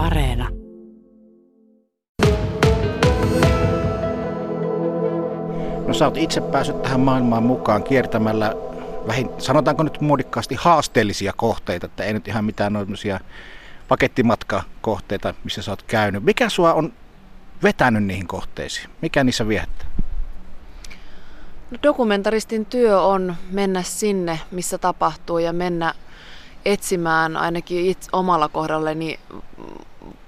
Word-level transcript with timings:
Areena. 0.00 0.48
No 5.86 5.94
sä 5.94 6.04
oot 6.04 6.16
itse 6.16 6.40
päässyt 6.40 6.82
tähän 6.82 7.00
maailmaan 7.00 7.42
mukaan 7.42 7.82
kiertämällä 7.82 8.54
vähin, 9.06 9.30
sanotaanko 9.38 9.82
nyt 9.82 10.00
muodikkaasti 10.00 10.54
haasteellisia 10.54 11.32
kohteita, 11.36 11.86
että 11.86 12.04
ei 12.04 12.12
nyt 12.12 12.28
ihan 12.28 12.44
mitään 12.44 12.72
noisia 12.72 13.20
pakettimatkakohteita, 13.88 15.34
missä 15.44 15.62
sä 15.62 15.72
oot 15.72 15.82
käynyt. 15.82 16.24
Mikä 16.24 16.48
sua 16.48 16.74
on 16.74 16.92
vetänyt 17.62 18.04
niihin 18.04 18.26
kohteisiin? 18.26 18.90
Mikä 19.00 19.24
niissä 19.24 19.48
viehättää? 19.48 19.88
No, 21.70 21.78
dokumentaristin 21.82 22.66
työ 22.66 23.00
on 23.02 23.34
mennä 23.50 23.82
sinne, 23.82 24.40
missä 24.50 24.78
tapahtuu 24.78 25.38
ja 25.38 25.52
mennä 25.52 25.94
etsimään 26.64 27.36
ainakin 27.36 27.86
itse 27.86 28.08
omalla 28.12 28.48
kohdalleni 28.48 29.18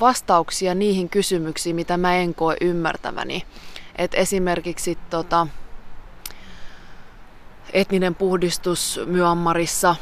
vastauksia 0.00 0.74
niihin 0.74 1.08
kysymyksiin, 1.08 1.76
mitä 1.76 1.96
mä 1.96 2.16
en 2.16 2.34
koe 2.34 2.56
ymmärtäväni. 2.60 3.44
Et 3.96 4.14
esimerkiksi 4.14 4.98
tota, 5.10 5.46
etninen 7.72 8.14
puhdistus 8.14 9.00
Myanmarissa 9.06 9.96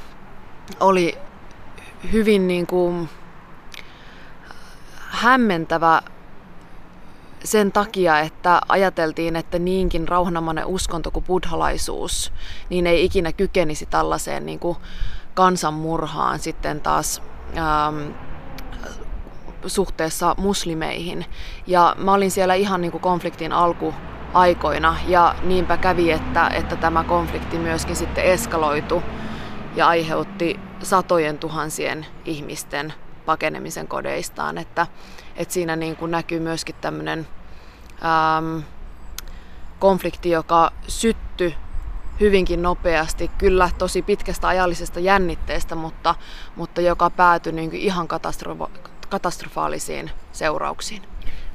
oli 0.80 1.18
hyvin 2.12 2.48
niin 2.48 2.66
kuin 2.66 3.08
hämmentävä 5.08 6.02
sen 7.44 7.72
takia, 7.72 8.20
että 8.20 8.60
ajateltiin, 8.68 9.36
että 9.36 9.58
niinkin 9.58 10.08
rauhanomainen 10.08 10.66
uskonto 10.66 11.10
kuin 11.10 11.24
buddhalaisuus, 11.24 12.32
niin 12.70 12.86
ei 12.86 13.04
ikinä 13.04 13.32
kykenisi 13.32 13.86
tällaiseen 13.86 14.46
niin 14.46 14.58
kuin 14.58 14.76
kansanmurhaan 15.34 16.38
sitten 16.38 16.80
taas 16.80 17.22
ähm, 17.56 18.10
suhteessa 19.66 20.34
muslimeihin. 20.38 21.26
Ja 21.66 21.96
mä 21.98 22.12
olin 22.12 22.30
siellä 22.30 22.54
ihan 22.54 22.80
niin 22.80 22.92
kuin 22.92 23.02
konfliktin 23.02 23.52
alkuaikoina 23.52 24.96
ja 25.08 25.34
niinpä 25.42 25.76
kävi, 25.76 26.12
että, 26.12 26.48
että 26.48 26.76
tämä 26.76 27.04
konflikti 27.04 27.58
myöskin 27.58 27.96
sitten 27.96 28.24
eskaloitu 28.24 29.02
ja 29.76 29.88
aiheutti 29.88 30.60
satojen 30.82 31.38
tuhansien 31.38 32.06
ihmisten 32.24 32.92
pakenemisen 33.26 33.88
kodeistaan. 33.88 34.58
Että, 34.58 34.86
että 35.36 35.54
siinä 35.54 35.76
niin 35.76 35.96
kuin 35.96 36.10
näkyy 36.10 36.40
myöskin 36.40 36.74
tämmöinen 36.80 37.26
ähm, 38.04 38.58
konflikti, 39.78 40.30
joka 40.30 40.72
syttyi 40.88 41.56
hyvinkin 42.20 42.62
nopeasti, 42.62 43.30
kyllä 43.38 43.70
tosi 43.78 44.02
pitkästä 44.02 44.48
ajallisesta 44.48 45.00
jännitteestä, 45.00 45.74
mutta, 45.74 46.14
mutta 46.56 46.80
joka 46.80 47.10
päätyi 47.10 47.52
niin 47.52 47.72
ihan 47.72 48.08
katastrofa- 48.08 48.91
katastrofaalisiin 49.12 50.10
seurauksiin. 50.32 51.02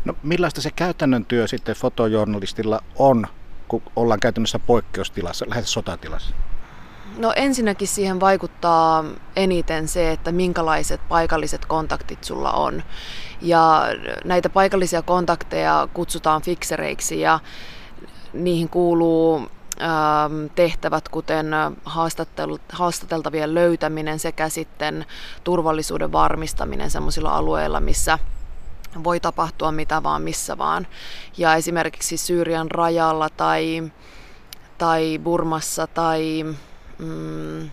No 0.05 0.13
millaista 0.23 0.61
se 0.61 0.71
käytännön 0.71 1.25
työ 1.25 1.47
sitten 1.47 1.75
fotojournalistilla 1.75 2.83
on, 2.95 3.27
kun 3.67 3.81
ollaan 3.95 4.19
käytännössä 4.19 4.59
poikkeustilassa, 4.59 5.45
lähes 5.49 5.73
sotatilassa? 5.73 6.35
No 7.17 7.33
ensinnäkin 7.35 7.87
siihen 7.87 8.19
vaikuttaa 8.19 9.05
eniten 9.35 9.87
se, 9.87 10.11
että 10.11 10.31
minkälaiset 10.31 11.01
paikalliset 11.09 11.65
kontaktit 11.65 12.23
sulla 12.23 12.51
on. 12.51 12.83
Ja 13.41 13.83
näitä 14.25 14.49
paikallisia 14.49 15.01
kontakteja 15.01 15.87
kutsutaan 15.93 16.41
fiksereiksi 16.41 17.19
ja 17.19 17.39
niihin 18.33 18.69
kuuluu 18.69 19.47
tehtävät, 20.55 21.09
kuten 21.09 21.47
haastateltavien 22.69 23.53
löytäminen 23.53 24.19
sekä 24.19 24.49
sitten 24.49 25.05
turvallisuuden 25.43 26.11
varmistaminen 26.11 26.91
sellaisilla 26.91 27.35
alueilla, 27.35 27.79
missä 27.79 28.19
voi 29.03 29.19
tapahtua 29.19 29.71
mitä 29.71 30.03
vaan, 30.03 30.21
missä 30.21 30.57
vaan. 30.57 30.87
Ja 31.37 31.55
esimerkiksi 31.55 32.17
Syyrian 32.17 32.71
rajalla 32.71 33.29
tai, 33.29 33.91
tai 34.77 35.19
Burmassa 35.23 35.87
tai 35.87 36.45
mm, 36.97 37.69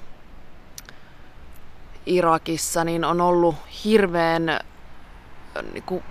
Irakissa, 2.07 2.85
niin 2.85 3.05
on 3.05 3.21
ollut 3.21 3.57
hirveän 3.85 4.61
niin, 5.73 5.83
kuin, 5.83 6.05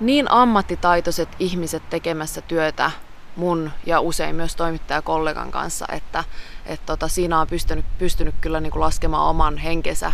niin 0.00 0.30
ammattitaitoiset 0.30 1.28
ihmiset 1.38 1.90
tekemässä 1.90 2.40
työtä 2.40 2.90
mun 3.38 3.70
ja 3.86 4.00
usein 4.00 4.36
myös 4.36 4.56
toimittajakollegan 4.56 5.50
kanssa, 5.50 5.86
että 5.92 6.24
et 6.66 6.80
tota, 6.86 7.08
siinä 7.08 7.40
on 7.40 7.46
pystynyt, 7.46 7.84
pystynyt 7.98 8.34
kyllä 8.40 8.60
niin 8.60 8.70
kuin 8.70 8.80
laskemaan 8.80 9.28
oman 9.30 9.56
henkensä 9.56 10.12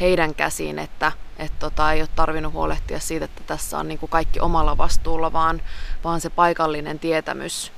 heidän 0.00 0.34
käsiin, 0.34 0.78
että 0.78 1.12
et 1.38 1.58
tota, 1.58 1.92
ei 1.92 2.00
ole 2.00 2.08
tarvinnut 2.16 2.52
huolehtia 2.52 3.00
siitä, 3.00 3.24
että 3.24 3.42
tässä 3.46 3.78
on 3.78 3.88
niin 3.88 3.98
kuin 3.98 4.10
kaikki 4.10 4.40
omalla 4.40 4.78
vastuulla, 4.78 5.32
vaan, 5.32 5.62
vaan 6.04 6.20
se 6.20 6.30
paikallinen 6.30 6.98
tietämys 6.98 7.72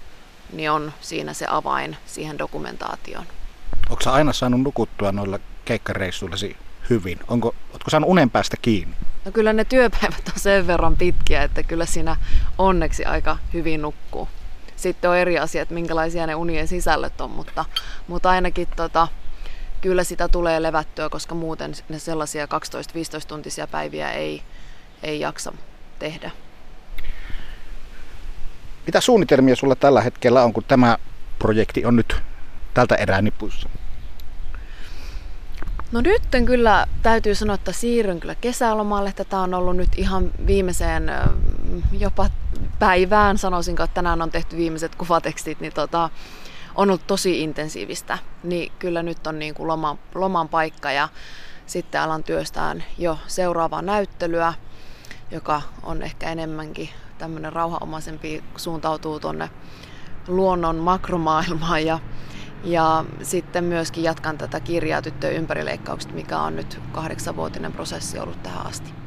niin 0.53 0.71
on 0.71 0.93
siinä 1.01 1.33
se 1.33 1.47
avain 1.49 1.97
siihen 2.07 2.39
dokumentaatioon. 2.39 3.27
Onko 3.91 4.03
sä 4.03 4.13
aina 4.13 4.33
saanut 4.33 4.61
nukuttua 4.61 5.13
noilla 5.13 5.39
keikkareissuillasi 5.65 6.57
hyvin? 6.91 7.19
Onko, 7.29 7.55
ootko 7.73 7.91
saanut 7.91 8.11
unen 8.11 8.31
päästä 8.31 8.57
kiinni? 8.63 8.97
No 9.25 9.33
kyllä 9.33 9.53
ne 9.53 9.65
työpäivät 9.65 10.29
on 10.29 10.41
sen 10.41 10.67
verran 10.67 10.97
pitkiä, 10.97 11.43
että 11.43 11.63
kyllä 11.63 11.87
siinä 11.87 12.17
onneksi 12.59 13.05
aika 13.05 13.39
hyvin 13.53 13.83
nukkuu. 13.83 14.29
Sitten 14.87 15.11
on 15.11 15.17
eri 15.17 15.39
asia, 15.39 15.63
että 15.63 15.75
minkälaisia 15.75 16.27
ne 16.27 16.35
unien 16.35 16.69
sisällöt 16.69 17.21
on, 17.21 17.31
mutta, 17.31 17.65
mutta 18.09 18.31
ainakin 18.31 18.69
tota, 18.77 19.09
kyllä 19.81 20.05
sitä 20.05 20.29
tulee 20.29 20.63
levättyä, 20.63 21.09
koska 21.09 21.35
muuten 21.35 21.73
ne 21.89 21.99
sellaisia 21.99 22.47
12-15 22.47 22.49
tuntisia 23.29 23.67
päiviä 23.67 24.13
ei, 24.13 24.43
ei 25.03 25.21
jaksa 25.21 25.53
tehdä. 25.99 26.31
Mitä 28.87 29.01
suunnitelmia 29.01 29.57
sulla 29.57 29.75
tällä 29.75 30.01
hetkellä 30.01 30.45
on, 30.45 30.53
kun 30.53 30.65
tämä 30.65 30.99
projekti 31.39 31.85
on 31.85 31.97
nyt 31.97 32.17
tältä 32.75 32.95
erää 32.95 33.23
nipuissa? 33.23 33.69
No 35.93 36.01
nyt 36.01 36.23
kyllä 36.47 36.87
täytyy 37.03 37.35
sanoa, 37.35 37.55
että 37.55 37.73
siirryn 37.73 38.21
kyllä 38.21 38.35
kesälomalle. 38.35 39.13
Tätä 39.13 39.39
on 39.39 39.55
ollut 39.55 39.77
nyt 39.77 39.91
ihan 39.97 40.31
viimeiseen 40.47 41.11
jopa 41.99 42.31
päivään, 42.79 43.39
sanoisinko, 43.39 43.83
että 43.83 43.95
tänään 43.95 44.23
on 44.23 44.31
tehty 44.31 44.57
viimeiset 44.57 44.95
kuvatekstit, 44.95 45.61
niin 45.61 45.73
tota, 45.73 46.11
on 46.75 46.91
ollut 46.91 47.07
tosi 47.07 47.41
intensiivistä. 47.43 48.19
Niin 48.43 48.73
kyllä 48.79 49.03
nyt 49.03 49.27
on 49.27 49.39
niin 49.39 49.55
kuin 49.55 49.67
loman, 49.67 49.99
loman 50.15 50.49
paikka 50.49 50.93
ja 50.93 51.09
sitten 51.67 52.01
alan 52.01 52.25
työstään 52.25 52.85
jo 52.99 53.19
seuraavaa 53.27 53.83
näyttelyä, 53.83 54.55
joka 55.31 55.63
on 55.83 56.03
ehkä 56.03 56.31
enemmänkin 56.31 56.89
tämmöinen 57.19 57.53
rauhanomaisempi, 57.53 58.45
suuntautuu 58.57 59.21
tuonne 59.21 59.51
luonnon 60.29 60.77
makromaailmaan 60.77 61.87
ja 61.87 61.99
ja 62.65 63.05
sitten 63.23 63.65
myöskin 63.65 64.05
jatkan 64.05 64.39
tätä 64.39 64.61
kirjaa 64.61 65.03
tyttöjen 65.03 65.37
ympärileikkauksesta, 65.37 66.15
mikä 66.15 66.39
on 66.39 66.57
nyt 66.57 66.81
kahdeksanvuotinen 66.93 67.73
prosessi 67.73 68.19
ollut 68.19 68.43
tähän 68.43 68.67
asti. 68.67 69.06